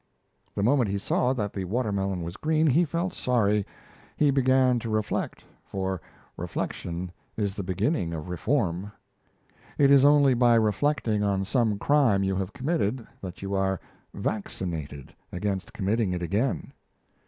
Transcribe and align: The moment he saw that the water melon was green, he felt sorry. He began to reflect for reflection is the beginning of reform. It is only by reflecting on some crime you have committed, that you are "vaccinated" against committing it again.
The 0.55 0.63
moment 0.63 0.89
he 0.89 0.97
saw 0.97 1.31
that 1.33 1.53
the 1.53 1.63
water 1.65 1.91
melon 1.91 2.23
was 2.23 2.35
green, 2.35 2.65
he 2.65 2.85
felt 2.85 3.13
sorry. 3.13 3.67
He 4.17 4.31
began 4.31 4.79
to 4.79 4.89
reflect 4.89 5.43
for 5.63 6.01
reflection 6.37 7.11
is 7.37 7.53
the 7.53 7.61
beginning 7.61 8.11
of 8.11 8.27
reform. 8.27 8.91
It 9.77 9.91
is 9.91 10.03
only 10.03 10.33
by 10.33 10.55
reflecting 10.55 11.21
on 11.21 11.45
some 11.45 11.77
crime 11.77 12.23
you 12.23 12.35
have 12.37 12.51
committed, 12.51 13.05
that 13.21 13.43
you 13.43 13.53
are 13.53 13.79
"vaccinated" 14.15 15.13
against 15.31 15.71
committing 15.71 16.13
it 16.13 16.23
again. 16.23 16.73